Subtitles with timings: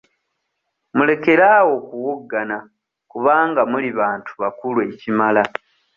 [0.95, 2.57] Mulekere awo okuwoggana
[3.11, 5.43] kubanga muli bantu bakulu ekimala.